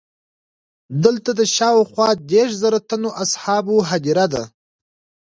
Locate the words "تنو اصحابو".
2.89-3.75